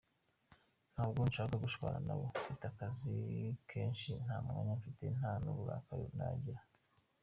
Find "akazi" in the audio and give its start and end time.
2.71-3.15